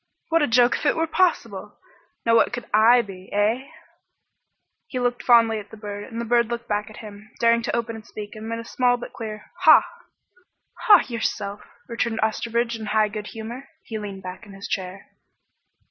[0.29, 1.77] "What a joke if it were possible!
[2.25, 3.67] Now what could I be, eh?"
[4.87, 7.75] He looked fondly at the bird and the bird looked back at him, daring to
[7.75, 9.83] open its beak and emit a small but clear "Haw!"
[10.87, 13.69] "Haw yourself!" returned Osterbridge in high good humor.
[13.83, 15.05] He leaned back in his chair.